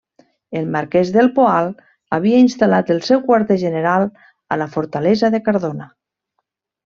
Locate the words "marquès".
0.75-1.09